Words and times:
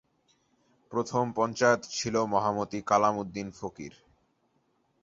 প্রথম 0.91 1.23
পঞ্চায়েত 1.35 1.81
ছিল 1.91 2.15
মহামতি 2.25 2.79
কালাম 2.81 3.13
উদ্দিন 3.17 3.47
ফকির। 3.51 3.93